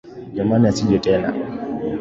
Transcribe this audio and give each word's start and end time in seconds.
Jamani 0.35 0.65
asije 0.69 0.97
tena. 1.05 1.29